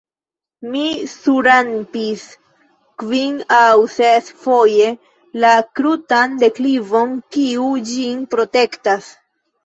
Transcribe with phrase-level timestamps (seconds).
[0.75, 2.21] Mi surrampis
[3.03, 4.87] kvin- aŭ ses-foje
[5.43, 9.11] la krutan deklivon, kiu ĝin protektas.